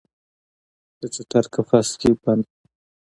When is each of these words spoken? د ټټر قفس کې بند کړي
د 0.99 1.01
ټټر 1.13 1.45
قفس 1.53 1.89
کې 1.99 2.09
بند 2.23 2.43
کړي 2.51 2.61